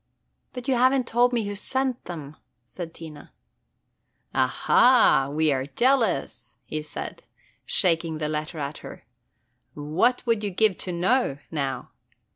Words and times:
"But 0.53 0.67
you 0.67 0.73
have 0.73 0.91
n't 0.95 1.05
told 1.05 1.31
me 1.31 1.45
who 1.45 1.53
sent 1.53 2.05
them," 2.05 2.35
said 2.65 2.91
Tina. 2.91 3.31
"Ah, 4.33 4.47
ha! 4.47 5.29
we 5.31 5.51
are 5.51 5.67
jealous!" 5.67 6.57
said 6.81 7.21
he, 7.21 7.27
shaking 7.67 8.17
the 8.17 8.27
letter 8.27 8.57
at 8.57 8.79
her. 8.79 9.05
"What 9.75 10.25
would 10.25 10.43
you 10.43 10.49
give 10.49 10.79
to 10.79 10.91
know, 10.91 11.37
now? 11.51 11.91